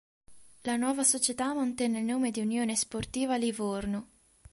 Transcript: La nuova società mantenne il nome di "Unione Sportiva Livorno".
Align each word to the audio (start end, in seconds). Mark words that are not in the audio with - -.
La 0.63 0.77
nuova 0.77 1.03
società 1.03 1.53
mantenne 1.53 1.99
il 1.99 2.05
nome 2.05 2.31
di 2.31 2.39
"Unione 2.41 2.75
Sportiva 2.75 3.35
Livorno". 3.37 4.07